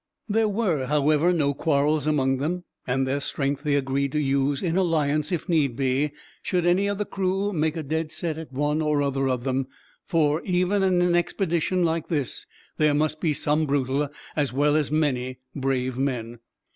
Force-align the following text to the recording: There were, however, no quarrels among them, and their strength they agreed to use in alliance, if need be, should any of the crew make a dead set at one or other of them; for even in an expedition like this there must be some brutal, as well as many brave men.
There 0.27 0.49
were, 0.49 0.87
however, 0.87 1.31
no 1.31 1.53
quarrels 1.53 2.07
among 2.07 2.37
them, 2.37 2.63
and 2.87 3.07
their 3.07 3.19
strength 3.19 3.61
they 3.61 3.75
agreed 3.75 4.11
to 4.13 4.19
use 4.19 4.63
in 4.63 4.75
alliance, 4.75 5.31
if 5.31 5.47
need 5.47 5.75
be, 5.75 6.11
should 6.41 6.65
any 6.65 6.87
of 6.87 6.97
the 6.97 7.05
crew 7.05 7.53
make 7.53 7.77
a 7.77 7.83
dead 7.83 8.11
set 8.11 8.39
at 8.39 8.51
one 8.51 8.81
or 8.81 9.03
other 9.03 9.29
of 9.29 9.43
them; 9.43 9.67
for 10.07 10.41
even 10.41 10.81
in 10.81 11.03
an 11.03 11.13
expedition 11.15 11.85
like 11.85 12.07
this 12.07 12.47
there 12.77 12.95
must 12.95 13.21
be 13.21 13.35
some 13.35 13.67
brutal, 13.67 14.09
as 14.35 14.51
well 14.51 14.75
as 14.75 14.91
many 14.91 15.37
brave 15.55 15.99
men. 15.99 16.39